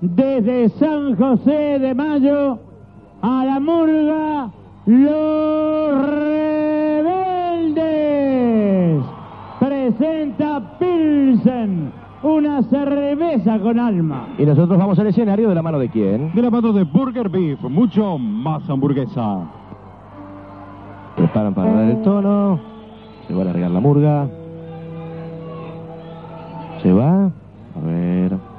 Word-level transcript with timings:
desde 0.00 0.68
San 0.70 1.16
José 1.16 1.78
de 1.78 1.94
Mayo 1.94 2.58
a 3.22 3.44
la 3.44 3.60
murga 3.60 4.50
Los 4.86 6.08
Rebeldes. 6.18 7.84
Presenta 9.58 10.78
Pilsen, 10.78 11.92
una 12.22 12.62
cerveza 12.62 13.58
con 13.58 13.78
alma. 13.78 14.28
Y 14.38 14.46
nosotros 14.46 14.78
vamos 14.78 14.98
al 14.98 15.08
escenario 15.08 15.50
de 15.50 15.54
la 15.54 15.62
mano 15.62 15.78
de 15.78 15.90
quién? 15.90 16.32
De 16.34 16.42
la 16.42 16.50
mano 16.50 16.72
de 16.72 16.84
Burger 16.84 17.28
Beef, 17.28 17.60
mucho 17.62 18.16
más 18.16 18.68
hamburguesa. 18.70 19.40
Preparan 21.16 21.52
para 21.52 21.74
dar 21.74 21.84
el 21.84 22.00
tono, 22.02 22.58
se 23.28 23.34
va 23.34 23.42
a 23.42 23.44
largar 23.44 23.70
la 23.70 23.80
murga. 23.80 24.28
Se 26.82 26.90
va, 26.90 27.26
a 27.26 27.80
ver. 27.84 28.49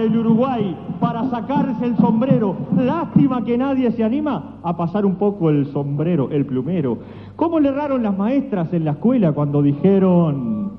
el 0.00 0.16
Uruguay 0.16 0.76
para 0.98 1.28
sacarse 1.30 1.84
el 1.84 1.96
sombrero. 1.96 2.56
Lástima 2.76 3.44
que 3.44 3.56
nadie 3.56 3.90
se 3.92 4.04
anima 4.04 4.56
a 4.62 4.76
pasar 4.76 5.04
un 5.04 5.16
poco 5.16 5.50
el 5.50 5.66
sombrero, 5.66 6.28
el 6.30 6.46
plumero. 6.46 6.98
¿Cómo 7.36 7.60
le 7.60 7.68
erraron 7.68 8.02
las 8.02 8.16
maestras 8.16 8.72
en 8.72 8.84
la 8.84 8.92
escuela 8.92 9.32
cuando 9.32 9.62
dijeron... 9.62 10.70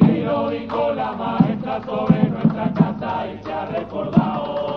Y 0.00 0.24
lo 0.24 0.50
dijo 0.50 0.92
la 0.94 1.12
maestra 1.12 1.82
sobre 1.82 2.30
nuestra 2.30 2.72
casa 2.72 3.26
y 3.32 3.44
se 3.44 3.52
ha 3.52 3.66
recordado. 3.66 4.69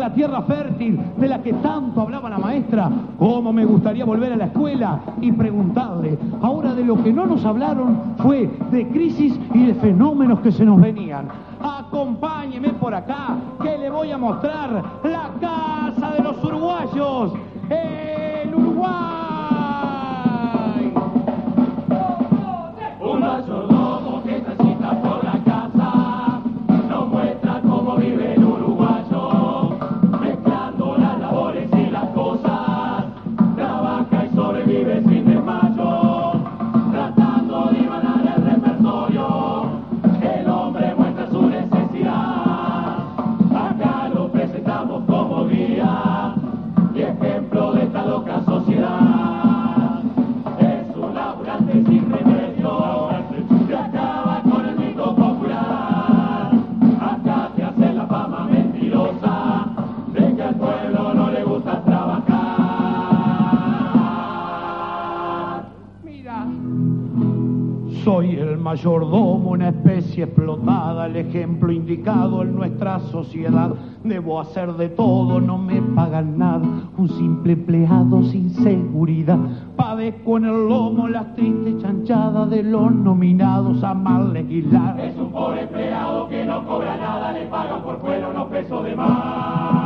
La 0.00 0.12
tierra 0.12 0.42
fértil 0.42 0.98
de 1.16 1.28
la 1.28 1.42
que 1.42 1.52
tanto 1.52 2.00
hablaba 2.00 2.30
la 2.30 2.38
maestra? 2.38 2.90
¿Cómo 3.18 3.52
me 3.52 3.64
gustaría 3.64 4.04
volver 4.04 4.32
a 4.32 4.36
la 4.36 4.46
escuela 4.46 5.00
y 5.20 5.30
preguntarle? 5.30 6.18
Ahora 6.42 6.74
de 6.74 6.84
lo 6.84 7.02
que 7.02 7.12
no 7.12 7.26
nos 7.26 7.44
hablaron 7.44 8.14
fue 8.18 8.50
de 8.70 8.88
crisis 8.88 9.38
y 9.54 9.66
de 9.66 9.74
fenómenos 9.74 10.40
que 10.40 10.52
se 10.52 10.64
nos 10.64 10.80
venían. 10.80 11.28
Acompáñeme 11.62 12.70
por 12.70 12.94
acá, 12.94 13.36
que 13.62 13.76
le 13.76 13.90
voy 13.90 14.10
a 14.10 14.18
mostrar 14.18 14.82
la 15.04 15.30
casa 15.38 16.12
de 16.12 16.22
los 16.22 16.42
uruguayos, 16.42 17.32
mayordomo, 68.80 69.50
una 69.50 69.68
especie 69.68 70.24
explotada, 70.24 71.06
el 71.06 71.16
ejemplo 71.16 71.70
indicado 71.70 72.42
en 72.42 72.54
nuestra 72.54 72.98
sociedad. 72.98 73.74
Debo 74.02 74.40
hacer 74.40 74.72
de 74.74 74.88
todo, 74.88 75.38
no 75.38 75.58
me 75.58 75.82
pagan 75.82 76.38
nada, 76.38 76.66
un 76.96 77.08
simple 77.08 77.52
empleado 77.52 78.22
sin 78.24 78.48
seguridad. 78.50 79.38
Padezco 79.76 80.38
en 80.38 80.44
el 80.46 80.68
lomo 80.68 81.08
las 81.08 81.34
tristes 81.34 81.76
chanchadas 81.82 82.48
de 82.48 82.62
los 82.62 82.90
nominados 82.90 83.84
a 83.84 83.92
mal 83.92 84.32
legislar. 84.32 84.98
Es 84.98 85.14
un 85.18 85.30
pobre 85.30 85.62
empleado 85.62 86.26
que 86.28 86.46
no 86.46 86.66
cobra 86.66 86.96
nada, 86.96 87.32
le 87.32 87.46
pagan 87.48 87.82
por 87.82 88.00
fuera 88.00 88.28
unos 88.28 88.48
pesos 88.48 88.82
de 88.84 88.96
más. 88.96 89.79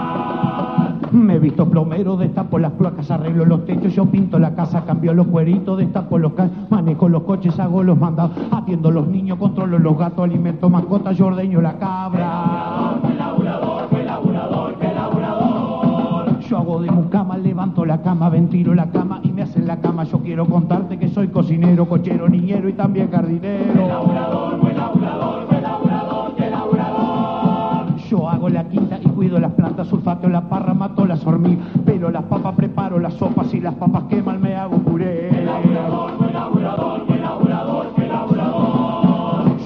Me 1.14 1.34
he 1.34 1.38
visto 1.38 1.64
plomero, 1.64 2.16
destapo 2.16 2.58
las 2.58 2.72
placas, 2.72 3.08
arreglo 3.08 3.44
los 3.44 3.64
techos, 3.64 3.94
yo 3.94 4.04
pinto 4.06 4.36
la 4.36 4.52
casa, 4.56 4.84
cambio 4.84 5.14
los 5.14 5.28
cueritos, 5.28 5.78
destapo 5.78 6.18
los 6.18 6.32
ca 6.32 6.50
manejo 6.70 7.08
los 7.08 7.22
coches, 7.22 7.56
hago 7.60 7.84
los 7.84 7.96
mandados, 7.96 8.32
atiendo 8.50 8.90
los 8.90 9.06
niños, 9.06 9.38
controlo 9.38 9.78
los 9.78 9.96
gatos, 9.96 10.24
alimento 10.24 10.68
mascotas, 10.68 11.16
yo 11.16 11.26
ordeño 11.26 11.60
la 11.60 11.78
cabra. 11.78 12.98
Fue 13.00 13.14
laburador, 13.14 13.88
fue 13.90 14.02
laburador, 14.02 14.74
fue 14.74 14.92
laburador. 14.92 16.40
Yo 16.40 16.58
hago 16.58 16.82
de 16.82 16.90
mucama, 16.90 17.38
levanto 17.38 17.84
la 17.84 18.02
cama, 18.02 18.28
ventilo 18.28 18.74
la 18.74 18.90
cama 18.90 19.20
y 19.22 19.30
me 19.30 19.42
hacen 19.42 19.68
la 19.68 19.76
cama. 19.76 20.02
Yo 20.02 20.18
quiero 20.18 20.46
contarte 20.46 20.98
que 20.98 21.08
soy 21.08 21.28
cocinero, 21.28 21.88
cochero, 21.88 22.28
niñero 22.28 22.68
y 22.68 22.72
también 22.72 23.08
jardinero. 23.12 23.86
Laburador, 23.86 24.60
fue 24.60 24.74
laburador, 24.74 25.46
fue 25.46 25.60
laburador, 25.60 26.32
fue 26.36 26.50
laburador. 26.50 27.96
Yo 28.10 28.28
hago 28.28 28.48
la 28.48 28.64
quinta 28.64 28.93
las 29.28 29.52
plantas, 29.52 29.88
sulfato 29.88 30.28
la 30.28 30.48
parra, 30.48 30.74
mato 30.74 31.04
las 31.06 31.26
hormigas. 31.26 31.66
Pero 31.84 32.10
las 32.10 32.24
papas 32.24 32.54
preparo 32.54 32.98
las 32.98 33.14
sopas 33.14 33.52
y 33.54 33.60
las 33.60 33.74
papas 33.74 34.04
queman, 34.04 34.40
me 34.40 34.54
hago 34.54 34.78
puré. 34.78 35.30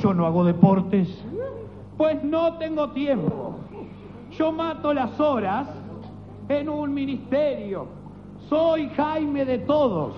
Yo 0.02 0.14
no 0.14 0.26
hago 0.26 0.44
deportes, 0.44 1.24
pues 1.96 2.22
no 2.24 2.54
tengo 2.54 2.90
tiempo. 2.90 3.56
Yo 4.30 4.52
mato 4.52 4.94
las 4.94 5.18
horas 5.18 5.68
en 6.48 6.68
un 6.68 6.94
ministerio. 6.94 7.86
Soy 8.48 8.88
Jaime 8.96 9.44
de 9.44 9.58
todos. 9.58 10.14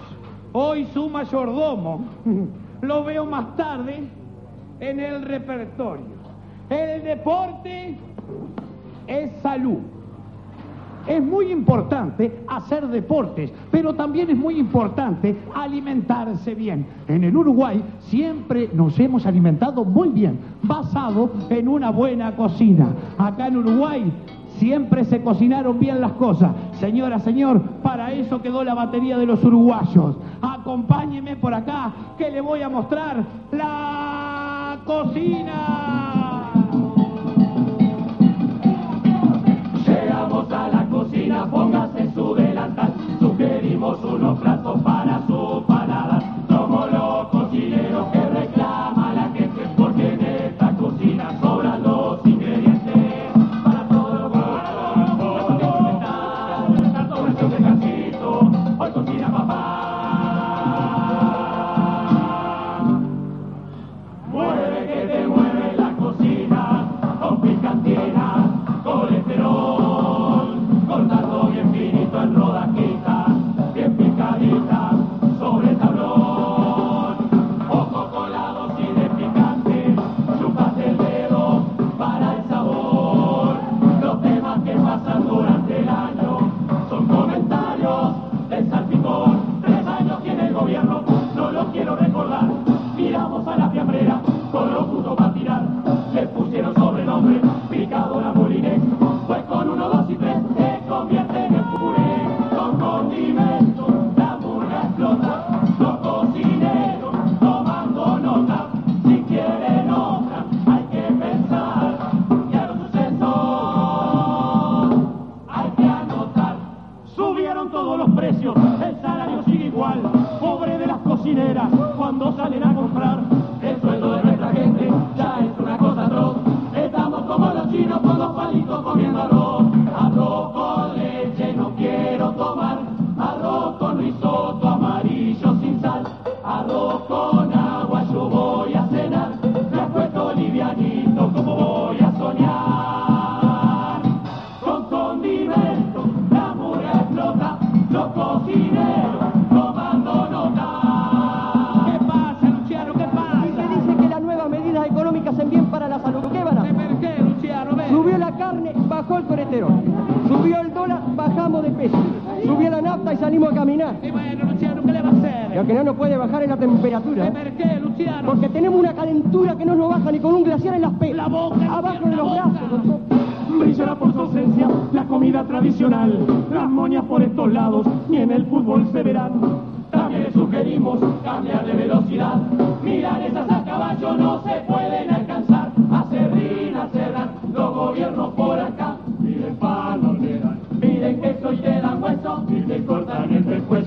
Hoy 0.53 0.87
su 0.93 1.09
mayordomo. 1.09 2.05
Lo 2.83 3.05
veo 3.05 3.25
más 3.25 3.57
tarde 3.57 4.05
en 4.81 5.01
el 5.01 5.23
repertorio. 5.23 6.21
El 6.69 7.03
deporte 7.03 7.99
es 9.11 9.31
salud. 9.43 9.79
Es 11.07 11.23
muy 11.23 11.51
importante 11.51 12.45
hacer 12.47 12.87
deportes, 12.87 13.51
pero 13.71 13.95
también 13.95 14.31
es 14.31 14.37
muy 14.37 14.59
importante 14.59 15.37
alimentarse 15.55 16.55
bien. 16.55 16.87
En 17.09 17.25
el 17.25 17.37
Uruguay 17.37 17.83
siempre 18.03 18.71
nos 18.73 18.99
hemos 19.01 19.27
alimentado 19.27 19.85
muy 19.85 20.11
bien, 20.11 20.39
basado 20.63 21.31
en 21.49 21.69
una 21.69 21.91
buena 21.91 22.37
cocina. 22.37 22.95
Acá 23.19 23.49
en 23.49 23.57
Uruguay 23.57 24.13
siempre 24.59 25.05
se 25.05 25.23
cocinaron 25.23 25.81
bien 25.81 26.01
las 26.01 26.13
cosas. 26.13 26.53
Señora, 26.79 27.19
señor, 27.19 27.61
para 27.83 28.13
eso 28.13 28.43
quedó 28.43 28.63
la 28.63 28.75
batería 28.75 29.17
de 29.17 29.27
los 29.27 29.43
uruguayos. 29.43 30.17
Acompáñeme 30.43 31.35
por 31.37 31.55
acá, 31.55 31.93
que 32.19 32.31
le 32.31 32.43
voy 32.43 32.61
a 32.61 32.69
mostrar 32.69 33.25
la 33.51 34.79
cocina. 34.85 36.20
Póngase 41.47 42.11
su 42.15 42.35
delantal. 42.35 42.93
Sugerimos 43.19 44.03
unos 44.05 44.39
platos 44.41 44.81
para 44.83 45.21
su 45.27 45.65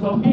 so 0.04 0.33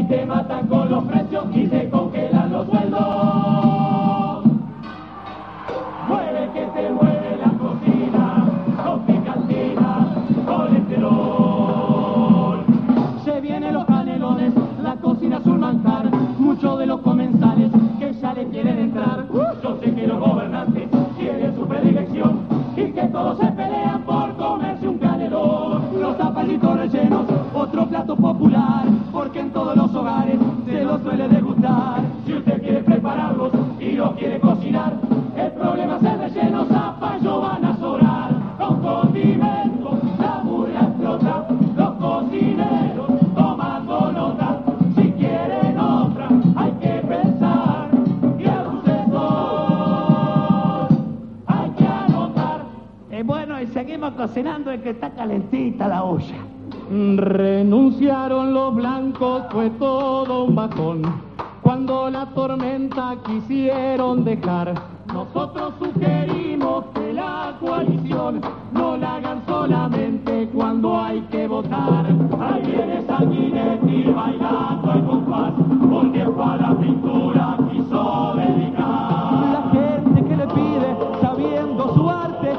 que 82.41 82.53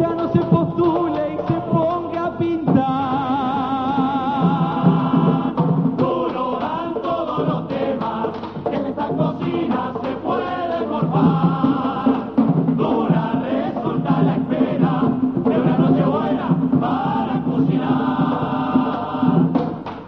ya 0.00 0.14
no 0.14 0.32
se 0.32 0.40
postule 0.40 1.34
y 1.34 1.36
se 1.46 1.60
ponga 1.72 2.24
a 2.26 2.38
pintar. 2.38 2.80
Duro 5.96 6.58
dan 6.60 6.94
todos 7.02 7.48
los 7.48 7.68
temas, 7.68 8.28
que 8.68 8.76
en 8.76 8.86
esta 8.86 9.08
cocina 9.08 9.92
se 10.02 10.08
puede 10.26 10.86
morfar. 10.86 12.08
Dura 12.76 13.32
resulta 13.42 14.22
la 14.22 14.34
espera 14.36 15.02
de 15.44 15.60
una 15.60 15.78
noche 15.78 16.04
buena 16.04 16.56
para 16.80 17.42
cocinar. 17.44 17.90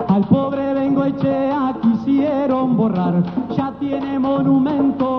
Al 0.08 0.24
pobre 0.26 0.74
Bengoechea 0.74 1.74
quisieron 1.82 2.76
borrar, 2.76 3.22
ya 3.56 3.72
tiene 3.78 4.18
monumento 4.18 5.11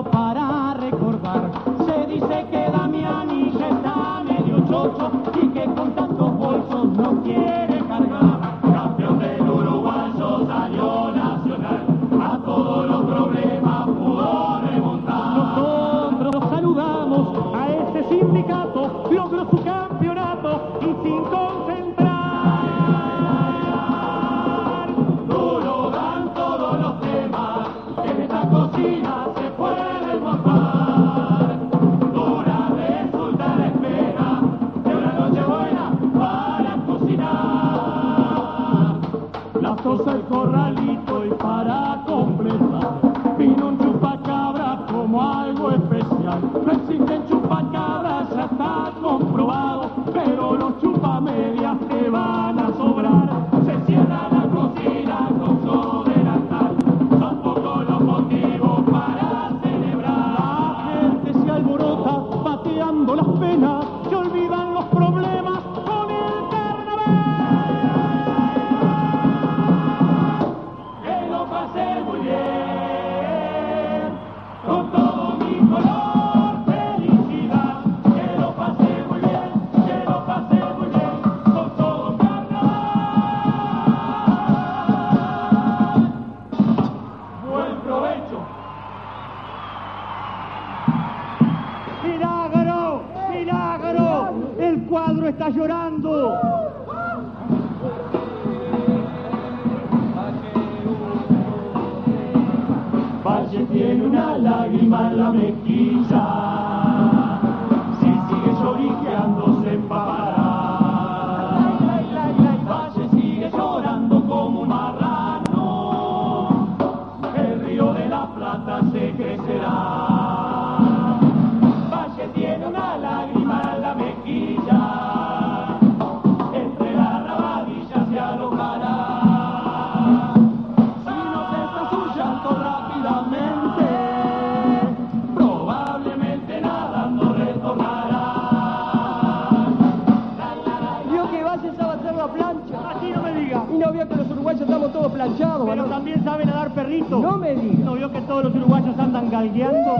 Pero 145.66 145.84
también 145.86 146.22
sabe 146.24 146.44
nadar 146.44 146.70
perrito. 146.74 147.18
No 147.18 147.38
me 147.38 147.54
digas. 147.54 147.78
¿No 147.78 147.94
vio 147.94 148.10
que 148.12 148.20
todos 148.22 148.44
los 148.44 148.54
uruguayos 148.54 148.98
andan 148.98 149.30
galgueando? 149.30 149.96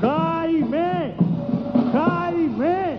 ¡Jaime! 0.00 1.14
¡Jaime! 1.92 2.98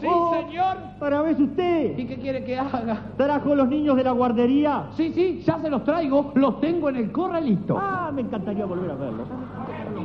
Sí, 0.00 0.06
Oh, 0.08 0.32
señor. 0.34 0.76
Para 1.00 1.22
ver 1.22 1.40
usted. 1.40 1.98
¿Y 1.98 2.06
qué 2.06 2.16
quiere 2.18 2.44
que 2.44 2.58
haga? 2.58 3.02
¿Trajo 3.16 3.54
los 3.54 3.68
niños 3.68 3.96
de 3.96 4.04
la 4.04 4.12
guardería? 4.12 4.84
Sí, 4.96 5.12
sí, 5.12 5.42
ya 5.44 5.58
se 5.60 5.68
los 5.70 5.82
traigo, 5.84 6.32
los 6.34 6.60
tengo 6.60 6.88
en 6.90 6.96
el 6.96 7.12
corralito. 7.12 7.76
Ah, 7.80 8.10
me 8.14 8.22
encantaría 8.22 8.64
volver 8.66 8.90
a 8.90 8.94
verlos. 8.94 9.28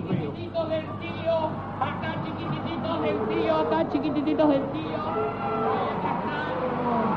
Chiquititos 0.09 0.69
del 0.69 0.85
tío, 0.99 1.33
acá 1.79 2.15
chiquititos 2.25 3.01
del 3.01 3.17
tío, 3.29 3.55
acá 3.57 3.89
chiquititos 3.91 4.49
del 4.49 4.61
tío. 4.71 5.72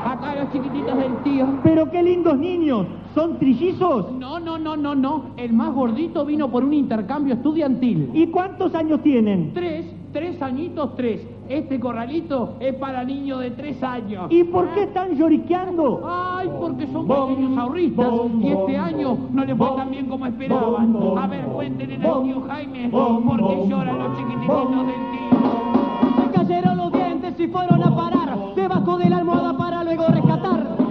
Acá 0.05 0.35
los 0.35 0.51
chiquititos 0.51 0.97
del 0.97 1.15
tío. 1.23 1.47
Pero 1.63 1.89
qué 1.89 2.03
lindos 2.03 2.37
niños. 2.37 2.85
¿Son 3.13 3.37
trillizos? 3.39 4.11
No, 4.11 4.39
no, 4.39 4.57
no, 4.57 4.77
no, 4.77 4.93
no. 4.93 5.23
El 5.37 5.53
más 5.53 5.73
gordito 5.73 6.25
vino 6.25 6.49
por 6.49 6.63
un 6.63 6.73
intercambio 6.73 7.33
estudiantil. 7.33 8.11
¿Y 8.13 8.27
cuántos 8.27 8.75
años 8.75 9.01
tienen? 9.01 9.53
Tres, 9.53 9.85
tres 10.13 10.41
añitos, 10.41 10.95
tres. 10.95 11.25
Este 11.49 11.79
corralito 11.79 12.55
es 12.59 12.75
para 12.75 13.03
niños 13.03 13.39
de 13.39 13.51
tres 13.51 13.81
años. 13.81 14.27
¿Y 14.29 14.43
por 14.43 14.67
qué 14.73 14.83
están 14.83 15.15
lloriqueando? 15.15 16.03
Ay, 16.05 16.49
porque 16.59 16.87
son 16.87 17.07
pequeños 17.07 17.57
ahorristas 17.57 18.07
y 18.41 18.47
este 18.49 18.77
año 18.77 19.17
no 19.31 19.45
les 19.45 19.57
fue 19.57 19.69
tan 19.75 19.91
bien 19.91 20.05
como 20.07 20.25
esperaban. 20.25 20.97
A 21.17 21.27
ver, 21.27 21.45
cuéntenle 21.45 21.95
al 21.95 22.23
tío 22.23 22.41
Jaime 22.47 22.89
por 22.89 23.47
qué 23.47 23.67
lloran 23.69 23.97
los 23.97 24.17
chiquititos 24.17 24.71
del 24.71 25.01
tío. 25.11 26.23
Se 26.23 26.31
cayeron 26.31 26.77
los 26.77 26.91
dientes 26.91 27.39
y 27.39 27.47
fueron 27.47 27.81
a 27.81 27.95
parar 27.95 28.37
debajo 28.55 28.97
de 28.97 29.09
la 29.09 29.17
almohada 29.17 29.57
para 29.57 29.66
luego. 29.95 30.05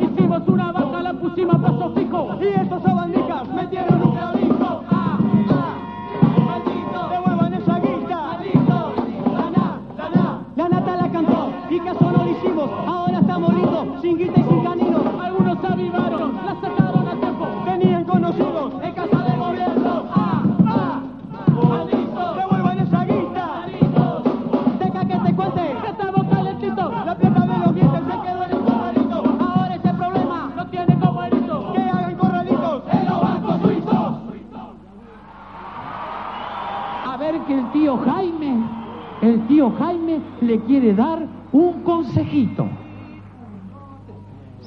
Hicimos 0.01 0.49
una 0.49 0.73
vaca, 0.73 1.03
la 1.03 1.13
pusimos 1.13 1.57
a 1.57 1.59
paso 1.59 1.93
fijo. 1.95 2.39
Y 2.41 2.47
estos 2.47 2.83
sabandijas 2.83 3.49
metieron 3.55 4.03
un 4.03 4.36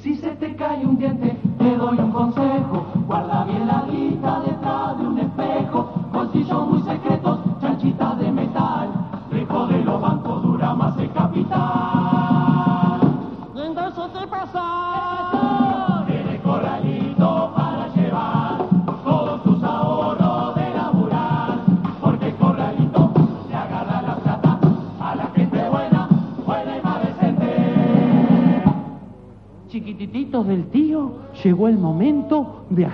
Si 0.02 0.16
se 0.16 0.30
te 0.32 0.56
cae 0.56 0.86
un 0.86 0.98
diente, 0.98 1.29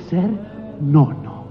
hacer 0.06 0.30
nono. 0.82 1.46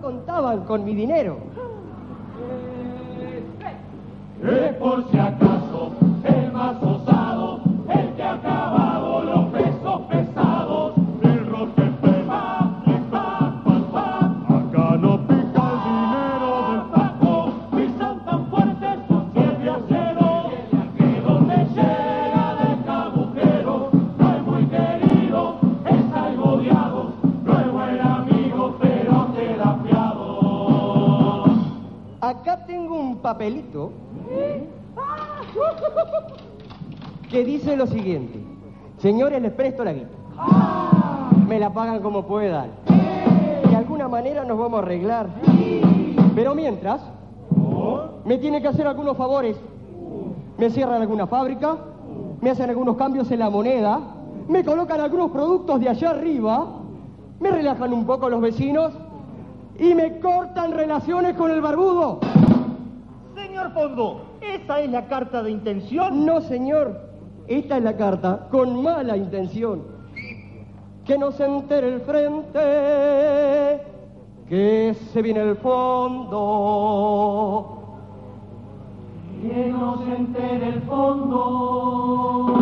Contaban 0.00 0.64
con 0.64 0.84
mi 0.84 0.94
dinero. 0.94 1.36
Es 4.42 4.74
por 4.74 5.10
si 5.10 5.18
acaso 5.18 5.92
el 6.24 6.52
más 6.52 6.80
papelito 33.38 33.92
que 37.30 37.44
dice 37.44 37.76
lo 37.76 37.86
siguiente. 37.86 38.40
Señores, 38.98 39.40
les 39.40 39.52
presto 39.52 39.84
la 39.84 39.92
guita. 39.92 40.08
Me 41.46 41.60
la 41.60 41.72
pagan 41.72 42.02
como 42.02 42.26
puedan. 42.26 42.70
De 43.70 43.76
alguna 43.76 44.08
manera 44.08 44.44
nos 44.44 44.58
vamos 44.58 44.80
a 44.80 44.82
arreglar. 44.82 45.28
Pero 46.34 46.56
mientras, 46.56 47.00
me 48.24 48.38
tiene 48.38 48.60
que 48.60 48.66
hacer 48.66 48.88
algunos 48.88 49.16
favores. 49.16 49.56
Me 50.56 50.70
cierran 50.70 51.00
alguna 51.00 51.28
fábrica, 51.28 51.76
me 52.40 52.50
hacen 52.50 52.68
algunos 52.68 52.96
cambios 52.96 53.30
en 53.30 53.38
la 53.38 53.50
moneda, 53.50 54.00
me 54.48 54.64
colocan 54.64 55.00
algunos 55.00 55.30
productos 55.30 55.78
de 55.78 55.88
allá 55.88 56.10
arriba, 56.10 56.66
me 57.38 57.52
relajan 57.52 57.92
un 57.92 58.04
poco 58.04 58.28
los 58.28 58.40
vecinos 58.40 58.92
y 59.78 59.94
me 59.94 60.18
cortan 60.18 60.72
relaciones 60.72 61.36
con 61.36 61.52
el 61.52 61.60
barbudo. 61.60 62.18
Señor 63.58 64.16
¿esa 64.40 64.80
es 64.80 64.90
la 64.90 65.06
carta 65.06 65.42
de 65.42 65.50
intención? 65.50 66.24
No, 66.24 66.40
señor. 66.40 67.00
Esta 67.48 67.78
es 67.78 67.82
la 67.82 67.96
carta 67.96 68.46
con 68.50 68.80
mala 68.82 69.16
intención. 69.16 69.82
Que 71.04 71.18
no 71.18 71.32
se 71.32 71.44
entere 71.44 71.88
el 71.94 72.00
frente, 72.02 72.60
que 74.48 74.94
se 75.12 75.22
viene 75.22 75.40
el 75.40 75.56
fondo. 75.56 76.38
Que 79.42 79.66
no 79.72 80.04
se 80.04 80.14
entere 80.14 80.68
el 80.68 80.82
fondo, 80.82 82.54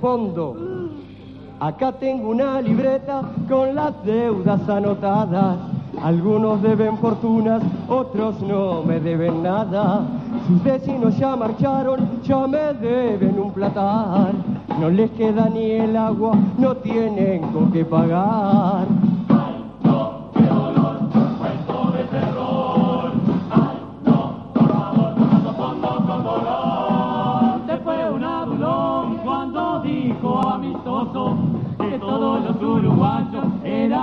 fondo. 0.00 0.56
Acá 1.60 1.92
tengo 1.92 2.30
una 2.30 2.60
libreta 2.60 3.22
con 3.48 3.74
las 3.74 3.92
deudas 4.04 4.66
anotadas. 4.68 5.58
Algunos 6.02 6.62
deben 6.62 6.96
fortunas, 6.96 7.62
otros 7.86 8.40
no 8.40 8.82
me 8.82 8.98
deben 8.98 9.42
nada. 9.42 10.06
Sus 10.46 10.62
vecinos 10.62 11.18
ya 11.18 11.36
marcharon, 11.36 12.22
ya 12.22 12.46
me 12.46 12.72
deben 12.74 13.38
un 13.38 13.52
platal. 13.52 14.32
No 14.80 14.88
les 14.88 15.10
queda 15.10 15.50
ni 15.50 15.72
el 15.72 15.96
agua, 15.96 16.32
no 16.56 16.76
tienen 16.76 17.42
con 17.52 17.70
qué 17.70 17.84
pagar. 17.84 18.86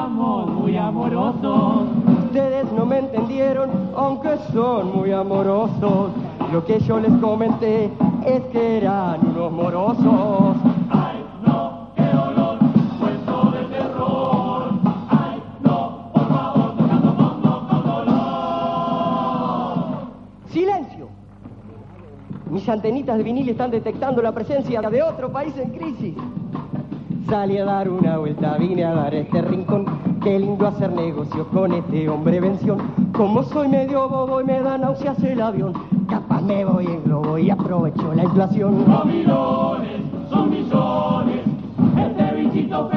Éramos 0.07 0.49
muy 0.49 0.77
amorosos. 0.77 1.89
Ustedes 2.25 2.71
no 2.71 2.85
me 2.85 2.99
entendieron, 2.99 3.91
aunque 3.95 4.37
son 4.53 4.95
muy 4.95 5.11
amorosos. 5.11 6.11
Lo 6.51 6.63
que 6.65 6.79
yo 6.79 6.97
les 6.99 7.11
comenté 7.19 7.91
es 8.25 8.41
que 8.53 8.77
eran 8.77 9.19
unos 9.27 9.51
morosos. 9.51 10.55
Ay, 10.89 11.25
no, 11.45 11.89
qué 11.95 12.03
dolor, 12.03 12.57
cuento 12.99 13.51
de 13.51 13.65
terror. 13.65 14.79
Ay, 15.09 15.43
no, 15.61 16.09
por 16.13 16.29
favor, 16.29 16.77
tocando 16.77 17.13
fondo 17.13 17.67
con 17.67 17.83
dolor. 17.85 18.17
¡Silencio! 20.49 21.09
Mis 22.49 22.69
antenitas 22.69 23.17
de 23.17 23.23
vinil 23.23 23.49
están 23.49 23.71
detectando 23.71 24.21
la 24.21 24.31
presencia 24.31 24.81
de 24.81 25.03
otro 25.03 25.29
país 25.33 25.53
en 25.57 25.71
crisis. 25.71 26.15
Salí 27.29 27.57
a 27.57 27.65
dar 27.65 27.89
una 27.89 28.17
vuelta, 28.17 28.57
vine 28.57 28.85
a 28.85 28.93
dar 28.93 29.13
este 29.13 29.41
rincón. 29.41 29.85
Qué 30.23 30.39
lindo 30.39 30.65
hacer 30.65 30.93
negocio 30.93 31.45
con 31.49 31.73
este 31.73 32.07
hombre 32.07 32.39
vención. 32.39 32.77
Como 33.11 33.43
soy 33.43 33.67
medio 33.67 34.07
bobo 34.07 34.39
y 34.39 34.45
me 34.45 34.61
da 34.61 34.77
náuseas 34.77 35.21
el 35.23 35.41
avión, 35.41 35.73
capaz 36.07 36.41
me 36.41 36.63
voy 36.63 36.85
en 36.85 37.03
globo 37.03 37.37
y 37.37 37.49
aprovecho 37.49 38.13
la 38.13 38.23
inflación. 38.23 38.85
Millones, 39.05 40.01
son 40.29 40.49
millones. 40.49 41.41
Este 41.97 42.35
bichito 42.35 42.89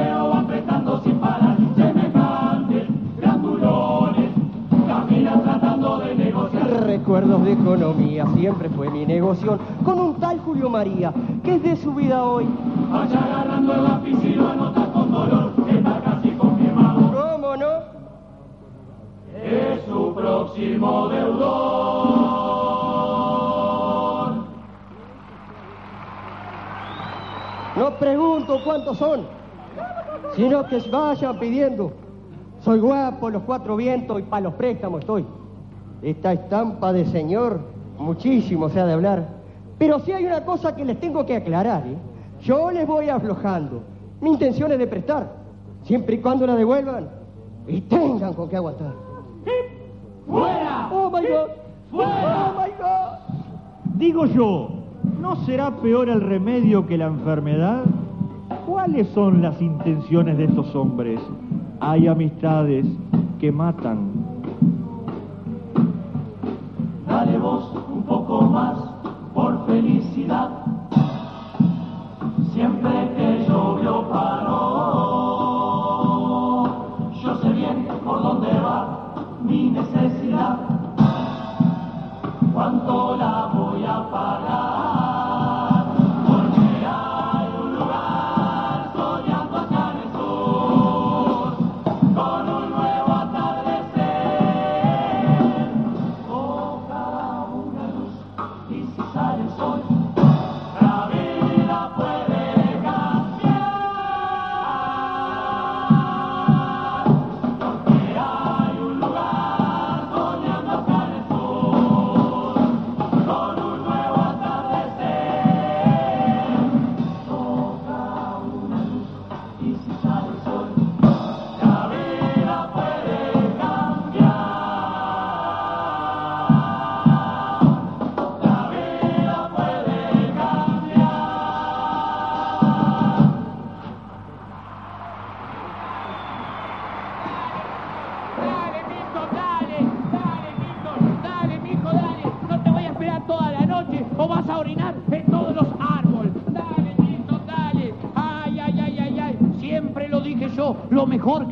Recuerdos 7.11 7.43
de 7.43 7.51
economía, 7.51 8.25
siempre 8.35 8.69
fue 8.69 8.89
mi 8.89 9.05
negocio. 9.05 9.59
Con 9.83 9.99
un 9.99 10.15
tal 10.15 10.39
Julio 10.39 10.69
María, 10.69 11.13
que 11.43 11.55
es 11.55 11.63
de 11.63 11.75
su 11.75 11.93
vida 11.93 12.23
hoy. 12.23 12.47
Vaya 12.89 13.19
agarrando 13.19 13.73
el 13.73 13.83
lápiz 13.83 14.17
y 14.23 14.29
lo 14.29 14.47
con 14.93 15.11
dolor. 15.11 15.51
Está 15.67 16.01
casi 16.05 16.29
confirmado. 16.29 17.01
¿Cómo 17.11 17.57
no? 17.57 17.67
Es 19.43 19.83
su 19.83 20.15
próximo 20.15 21.09
deudor. 21.09 21.51
No 27.75 27.91
pregunto 27.99 28.57
cuántos 28.63 28.97
son, 28.97 29.25
sino 30.37 30.65
que 30.65 30.79
vayan 30.89 31.37
pidiendo. 31.39 31.91
Soy 32.61 32.79
guapo, 32.79 33.29
los 33.29 33.43
cuatro 33.43 33.75
vientos 33.75 34.17
y 34.17 34.23
para 34.23 34.43
los 34.43 34.53
préstamos 34.53 35.01
estoy. 35.01 35.25
Esta 36.01 36.33
estampa 36.33 36.91
de 36.93 37.05
señor, 37.05 37.59
muchísimo 37.97 38.69
se 38.69 38.79
ha 38.79 38.85
de 38.85 38.93
hablar. 38.93 39.27
Pero 39.77 39.99
sí 39.99 40.11
hay 40.11 40.25
una 40.25 40.43
cosa 40.45 40.75
que 40.75 40.85
les 40.85 40.99
tengo 40.99 41.25
que 41.25 41.35
aclarar. 41.35 41.83
¿eh? 41.87 41.95
Yo 42.41 42.71
les 42.71 42.87
voy 42.87 43.09
aflojando. 43.09 43.81
Mi 44.19 44.29
intención 44.29 44.71
es 44.71 44.79
de 44.79 44.87
prestar, 44.87 45.31
siempre 45.83 46.15
y 46.15 46.19
cuando 46.19 46.45
la 46.45 46.55
devuelvan 46.55 47.09
y 47.67 47.81
tengan 47.81 48.33
con 48.33 48.49
qué 48.49 48.57
aguantar. 48.57 48.93
¡Fuera! 50.27 50.89
¡Oh, 50.91 51.09
my 51.09 51.27
God! 51.27 51.49
¡Fuera! 51.91 52.53
¡Oh, 52.55 52.61
my 52.61 52.71
God! 52.77 53.95
Digo 53.95 54.25
yo, 54.25 54.69
¿no 55.19 55.35
será 55.45 55.71
peor 55.77 56.09
el 56.09 56.21
remedio 56.21 56.85
que 56.85 56.97
la 56.97 57.07
enfermedad? 57.07 57.83
¿Cuáles 58.65 59.07
son 59.09 59.41
las 59.41 59.61
intenciones 59.61 60.37
de 60.37 60.45
estos 60.45 60.75
hombres? 60.75 61.19
Hay 61.79 62.07
amistades 62.07 62.85
que 63.39 63.51
matan. 63.51 64.10
Dale 67.11 67.37
un 67.37 68.03
poco 68.03 68.41
más 68.43 68.77
por 69.33 69.65
felicidad. 69.65 70.49
Siempre 72.53 73.13
que 73.17 73.45
llovió 73.45 74.07
paró. 74.09 74.40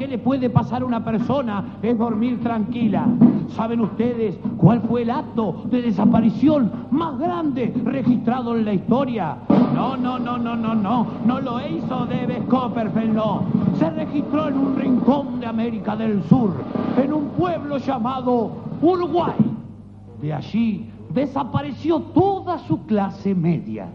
Le 0.10 0.18
puede 0.18 0.50
pasar 0.50 0.82
a 0.82 0.86
una 0.86 1.04
persona 1.04 1.78
es 1.84 1.98
dormir 1.98 2.42
tranquila. 2.42 3.06
¿Saben 3.56 3.82
ustedes 3.82 4.38
cuál 4.58 4.82
fue 4.82 5.04
el 5.04 5.12
acto 5.12 5.64
de 5.70 5.84
desaparición 5.84 6.72
más 6.92 7.18
grande 7.20 7.74
registrado 7.86 8.58
en 8.58 8.66
la 8.66 8.74
historia? 8.74 9.38
No, 9.74 9.96
no, 9.96 10.18
no, 10.18 10.38
no, 10.38 10.56
no, 10.56 10.74
no. 10.74 11.08
No 11.26 11.40
lo 11.40 11.60
hizo 11.66 12.06
David 12.08 12.48
Copperfield, 12.50 13.14
no. 13.14 13.44
Se 13.78 13.90
registró 13.92 14.48
en 14.48 14.58
un 14.58 14.76
rincón 14.76 15.40
de 15.40 15.46
América 15.46 15.96
del 15.96 16.24
Sur, 16.24 16.54
en 16.98 17.14
un 17.14 17.26
pueblo 17.30 17.78
llamado 17.78 18.52
Uruguay. 18.82 19.36
De 20.22 20.34
allí 20.34 20.90
desapareció 21.14 22.00
toda 22.00 22.58
su 22.60 22.86
clase 22.86 23.36
media. 23.36 23.90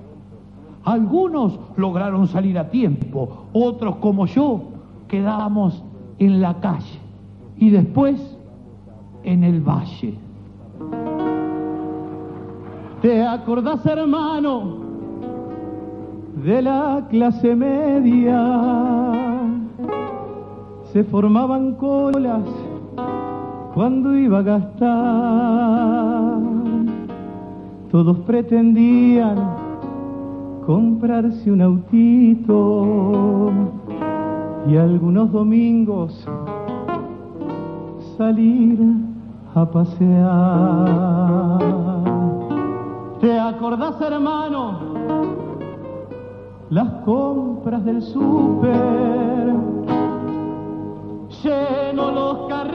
Algunos 0.85 1.59
lograron 1.77 2.29
salir 2.29 2.59
a 2.59 2.71
tiempo, 2.71 3.47
otros 3.53 3.97
como 3.97 4.27
yo 4.27 4.63
quedábamos 5.09 5.83
en 6.19 6.41
la 6.41 6.61
calle 6.61 7.01
y 7.57 7.71
después 7.71 8.37
en 9.23 9.45
el 9.45 9.61
valle. 9.61 10.15
¿Te 13.03 13.23
acordás, 13.23 13.85
hermano, 13.87 14.79
de 16.43 16.63
la 16.63 17.07
clase 17.11 17.55
media? 17.55 19.13
Se 20.93 21.05
formaban 21.05 21.75
colas 21.75 22.45
cuando 23.75 24.17
iba 24.17 24.39
a 24.39 24.43
gastar. 24.43 26.39
Todos 27.91 28.17
pretendían 28.21 29.37
comprarse 30.65 31.53
un 31.53 31.61
autito 31.61 32.85
y 34.67 34.77
algunos 34.77 35.31
domingos 35.31 36.27
salir 38.17 38.79
a 39.55 39.65
pasear. 39.67 41.59
¿Te 43.21 43.39
acordás, 43.39 44.01
hermano? 44.01 44.95
Las 46.71 46.89
compras 47.05 47.85
del 47.85 48.01
súper, 48.03 49.55
lleno 51.43 52.11
los 52.11 52.49
carritos 52.49 52.75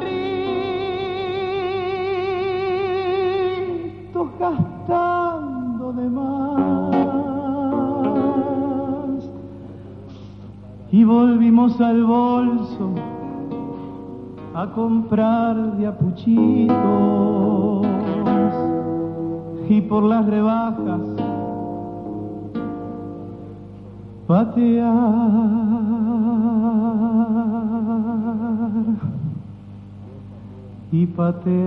gastando 4.40 5.94
de 5.94 6.10
más. 6.10 6.99
Y 10.92 11.04
volvimos 11.04 11.80
al 11.80 12.04
bolso 12.04 12.96
a 14.56 14.66
comprar 14.72 15.78
de 15.78 15.88
apuchitos 15.88 16.76
y 19.70 19.82
por 19.82 20.04
las 20.04 20.26
rebajas 20.26 21.02
patear 24.30 24.90
y 30.92 31.06
patear. 31.08 31.60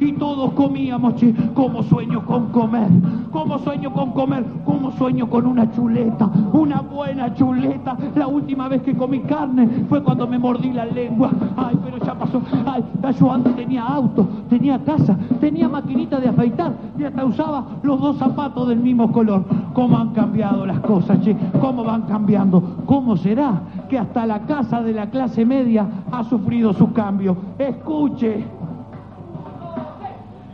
Y 0.00 0.12
todos 0.12 0.52
comíamos, 0.52 1.16
che. 1.16 1.34
Como 1.54 1.82
sueño 1.82 2.24
con 2.24 2.46
comer, 2.46 2.88
como 3.30 3.58
sueño 3.58 3.92
con 3.92 4.12
comer, 4.12 4.44
como 4.64 4.90
sueño 4.92 5.28
con 5.28 5.46
una 5.46 5.70
chuleta, 5.72 6.30
una 6.52 6.80
buena 6.80 7.34
chuleta. 7.34 7.96
La 8.14 8.26
última 8.26 8.68
vez 8.68 8.82
que 8.82 8.94
comí 8.94 9.20
carne 9.20 9.68
fue 9.88 10.02
cuando 10.02 10.26
me 10.26 10.38
mordí 10.38 10.72
la 10.72 10.86
lengua. 10.86 11.30
Ay, 11.56 11.78
pero 11.84 11.98
ya 11.98 12.14
pasó. 12.14 12.40
Ay, 12.66 12.84
yo 13.18 13.32
antes 13.32 13.56
tenía 13.56 13.84
auto, 13.84 14.26
tenía 14.48 14.78
casa, 14.84 15.16
tenía 15.40 15.68
maquinita 15.68 16.20
de 16.20 16.28
afeitar 16.28 16.72
y 16.98 17.04
hasta 17.04 17.24
usaba 17.24 17.66
los 17.82 18.00
dos 18.00 18.16
zapatos 18.18 18.68
del 18.68 18.80
mismo 18.80 19.12
color. 19.12 19.44
¿Cómo 19.72 19.98
han 19.98 20.10
cambiado 20.10 20.66
las 20.66 20.80
cosas, 20.80 21.20
che? 21.20 21.36
¿Cómo 21.60 21.84
van 21.84 22.02
cambiando? 22.02 22.62
¿Cómo 22.86 23.16
será 23.16 23.60
que 23.88 23.98
hasta 23.98 24.26
la 24.26 24.40
casa 24.40 24.82
de 24.82 24.92
la 24.92 25.10
clase 25.10 25.44
media 25.44 25.86
ha 26.10 26.24
sufrido 26.24 26.72
su 26.72 26.92
cambio? 26.92 27.36
Escuche. 27.58 28.55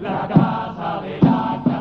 La 0.02 0.26
casa 0.26 1.00
de 1.00 1.20
la 1.20 1.71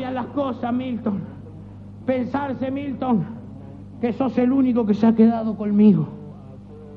cambian 0.00 0.14
las 0.14 0.26
cosas, 0.34 0.72
Milton. 0.72 1.20
Pensarse, 2.06 2.70
Milton, 2.70 3.22
que 4.00 4.12
sos 4.14 4.36
el 4.38 4.50
único 4.50 4.86
que 4.86 4.94
se 4.94 5.06
ha 5.06 5.14
quedado 5.14 5.56
conmigo. 5.56 6.08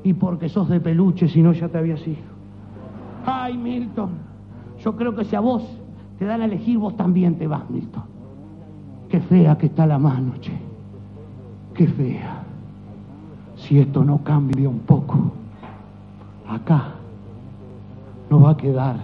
Y 0.02 0.14
porque 0.14 0.48
sos 0.48 0.68
de 0.68 0.80
peluche, 0.80 1.28
si 1.28 1.42
no 1.42 1.52
ya 1.52 1.68
te 1.68 1.78
habías 1.78 2.06
ido. 2.06 2.34
Ay, 3.26 3.58
Milton, 3.58 4.10
yo 4.78 4.96
creo 4.96 5.14
que 5.14 5.24
si 5.24 5.36
a 5.36 5.40
vos 5.40 5.62
te 6.18 6.24
dan 6.24 6.40
a 6.40 6.46
elegir, 6.46 6.78
vos 6.78 6.96
también 6.96 7.36
te 7.36 7.46
vas, 7.46 7.68
Milton. 7.68 8.02
Qué 9.10 9.20
fea 9.20 9.56
que 9.58 9.66
está 9.66 9.86
la 9.86 9.98
mano, 9.98 10.32
che. 10.40 10.52
Qué 11.74 11.86
fea. 11.86 12.42
Si 13.56 13.78
esto 13.78 14.02
no 14.02 14.18
cambia 14.18 14.68
un 14.68 14.80
poco, 14.80 15.32
acá 16.48 16.94
no 18.30 18.40
va 18.40 18.50
a 18.50 18.56
quedar 18.56 18.96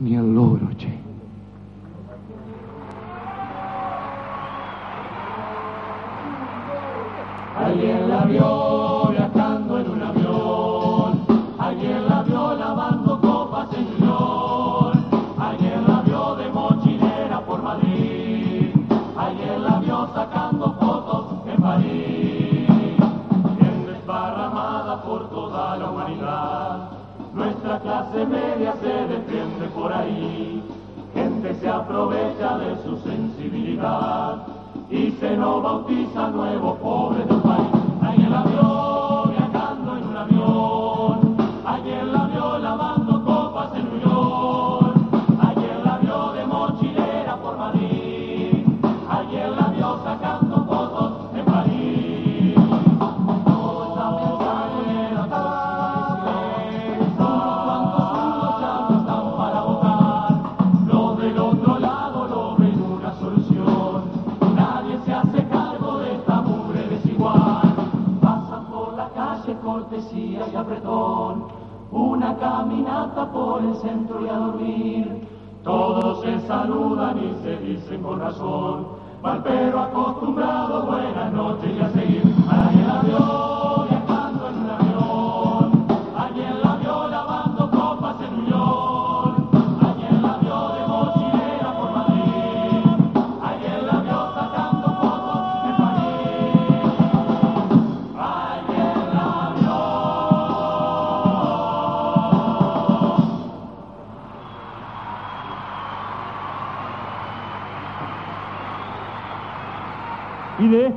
ni 0.00 0.16
el 0.16 0.34
logro, 0.34 0.68
che. 0.76 1.05
Alguien 7.66 8.08
la 8.08 8.24
vio 8.26 9.08
viajando 9.10 9.78
en 9.80 9.90
un 9.90 10.00
avión, 10.00 11.26
alguien 11.58 12.08
la 12.08 12.22
vio 12.22 12.54
lavando 12.54 13.20
copas 13.20 13.68
en 13.72 13.86
New 13.98 14.92
alguien 15.36 15.84
la 15.88 16.00
vio 16.02 16.36
de 16.36 16.48
mochilera 16.52 17.40
por 17.40 17.60
Madrid, 17.64 18.70
alguien 19.16 19.64
la 19.64 19.80
vio 19.80 20.08
sacando 20.14 20.74
fotos 20.74 21.26
en 21.48 21.60
París. 21.60 22.68
Gente 23.58 23.92
desparramada 23.94 25.02
por 25.02 25.28
toda 25.28 25.76
la 25.76 25.90
humanidad, 25.90 26.90
nuestra 27.34 27.80
clase 27.80 28.26
media 28.26 28.74
se 28.80 28.94
defiende 29.12 29.66
por 29.74 29.92
ahí, 29.92 30.62
gente 31.12 31.52
se 31.54 31.68
aprovecha 31.68 32.58
de 32.58 32.76
su 32.84 32.96
sensibilidad 32.98 34.46
y 34.90 35.10
se 35.12 35.36
nos 35.36 35.62
bautiza 35.62 36.28
nuevo 36.28 36.75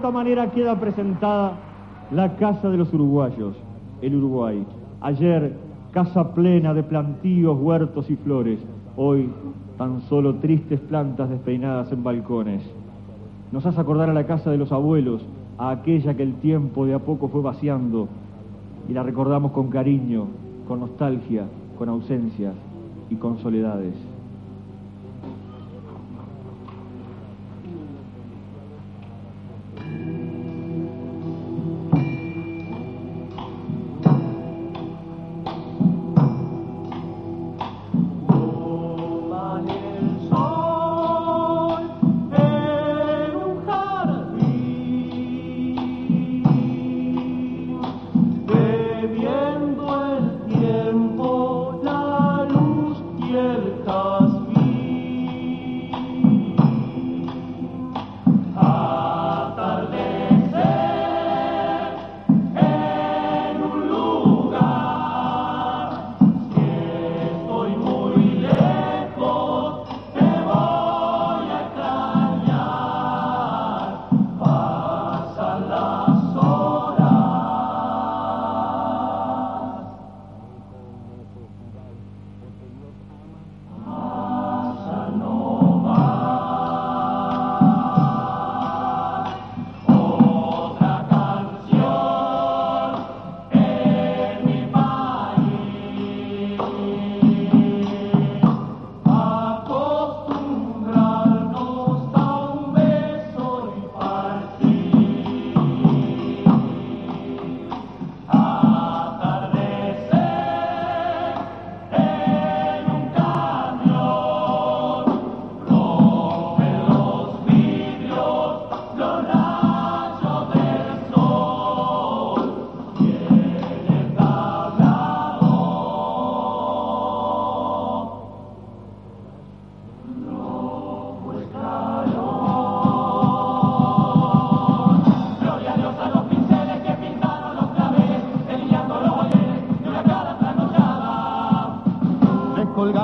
esta 0.09 0.17
manera 0.17 0.49
queda 0.49 0.79
presentada 0.79 1.53
la 2.09 2.35
Casa 2.35 2.67
de 2.71 2.77
los 2.77 2.91
Uruguayos, 2.91 3.55
el 4.01 4.15
Uruguay. 4.15 4.65
Ayer, 5.01 5.53
casa 5.91 6.33
plena 6.33 6.73
de 6.73 6.81
plantíos, 6.81 7.55
huertos 7.61 8.09
y 8.09 8.15
flores. 8.15 8.57
Hoy, 8.97 9.29
tan 9.77 10.01
solo 10.09 10.33
tristes 10.37 10.79
plantas 10.79 11.29
despeinadas 11.29 11.91
en 11.91 12.03
balcones. 12.03 12.63
Nos 13.51 13.67
hace 13.67 13.79
acordar 13.79 14.09
a 14.09 14.13
la 14.15 14.25
casa 14.25 14.49
de 14.49 14.57
los 14.57 14.71
abuelos, 14.71 15.23
a 15.59 15.69
aquella 15.69 16.15
que 16.15 16.23
el 16.23 16.33
tiempo 16.39 16.87
de 16.87 16.95
a 16.95 16.99
poco 16.99 17.27
fue 17.27 17.43
vaciando. 17.43 18.07
Y 18.87 18.93
la 18.93 19.03
recordamos 19.03 19.51
con 19.51 19.69
cariño, 19.69 20.25
con 20.67 20.79
nostalgia, 20.79 21.43
con 21.77 21.87
ausencias 21.87 22.55
y 23.11 23.15
con 23.15 23.37
soledades. 23.37 23.93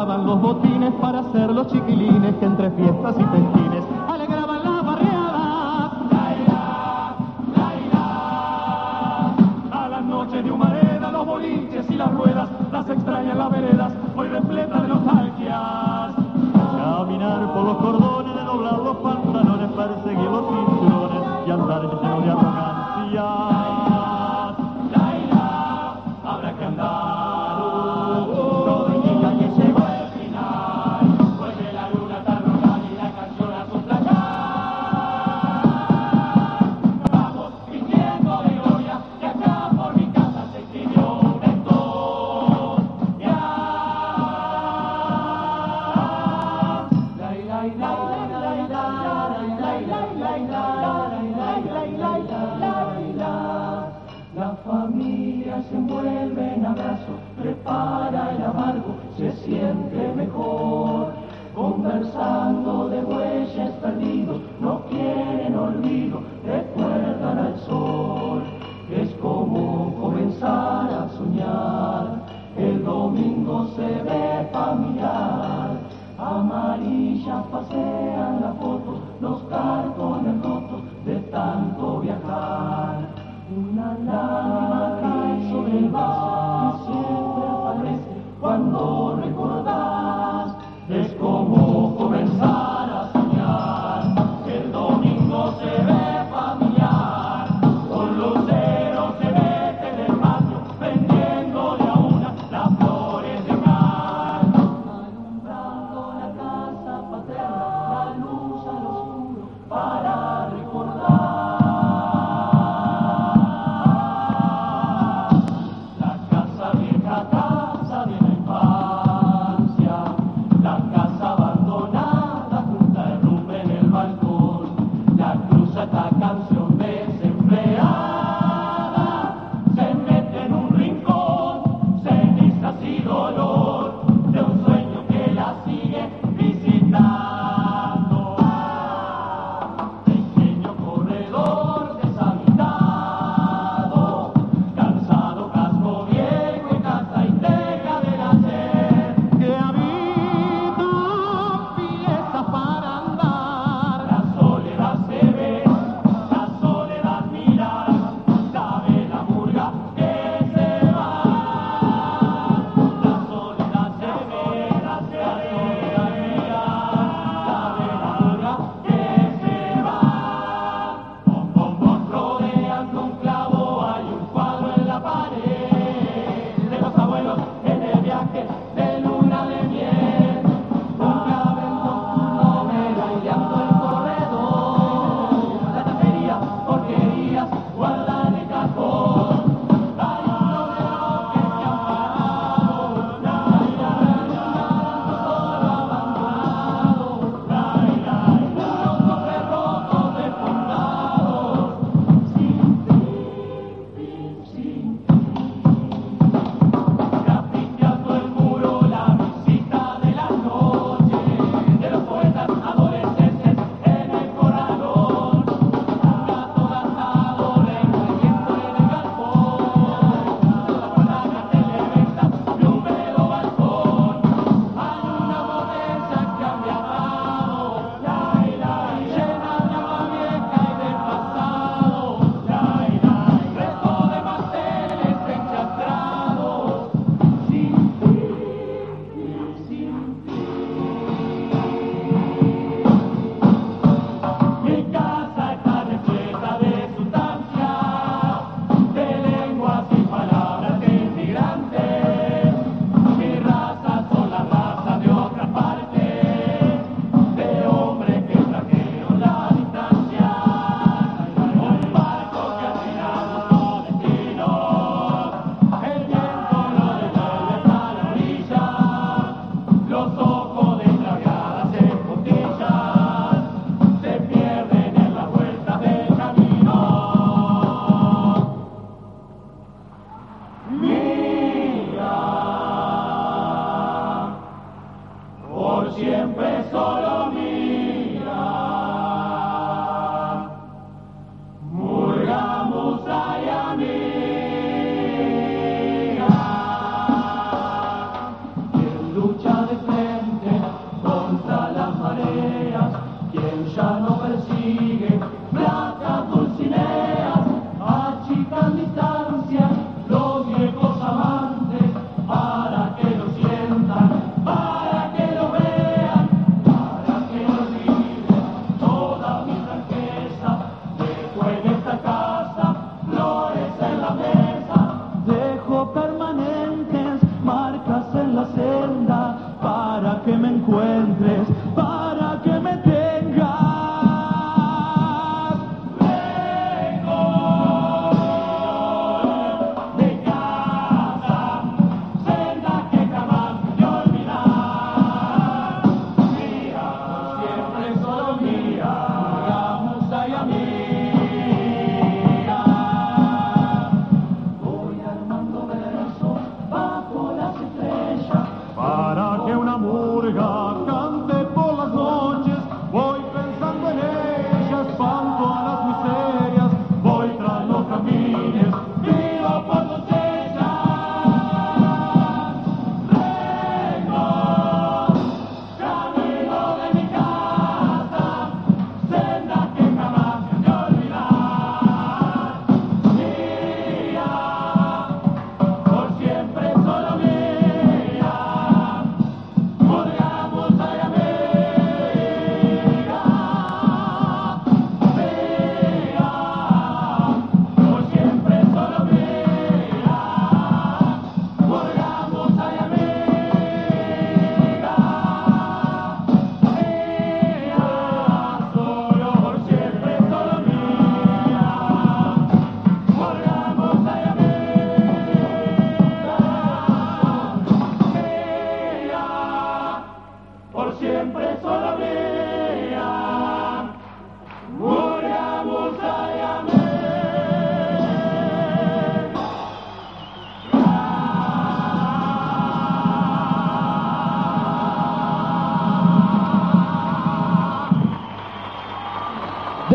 Colgaban 0.06 0.28
los 0.28 0.40
botines 0.40 0.94
para 1.02 1.20
hacer 1.20 1.50
los 1.50 1.66
chiquilines 1.66 2.36
que 2.36 2.46
entre 2.46 2.70
fiestas 2.70 3.16
y 3.18 3.24
festines 3.24 3.55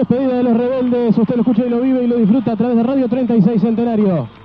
despedida 0.01 0.37
de 0.37 0.43
los 0.43 0.57
rebeldes. 0.57 1.19
Usted 1.19 1.35
lo 1.37 1.43
escucha 1.43 1.67
y 1.67 1.71
lo 1.71 1.81
vive 1.81 2.03
y 2.03 2.07
lo 2.07 2.17
disfruta 2.17 2.53
a 2.53 2.57
través 2.57 2.77
de 2.77 2.83
Radio 2.83 3.09
36 3.09 3.61
Centenario. 3.61 4.40